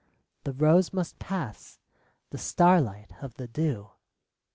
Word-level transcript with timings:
The 0.45 0.53
rose 0.53 0.91
must 0.91 1.19
pass, 1.19 1.79
the 2.31 2.39
starlight 2.39 3.11
of 3.21 3.35
the 3.35 3.47
(Jew. 3.47 3.91